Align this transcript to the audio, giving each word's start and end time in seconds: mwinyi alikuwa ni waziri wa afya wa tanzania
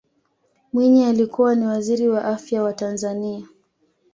mwinyi 0.73 1.05
alikuwa 1.05 1.55
ni 1.55 1.65
waziri 1.65 2.09
wa 2.09 2.25
afya 2.25 2.63
wa 2.63 2.73
tanzania 2.73 3.47